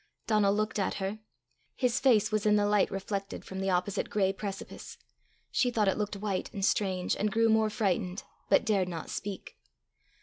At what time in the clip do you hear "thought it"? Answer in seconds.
5.69-5.95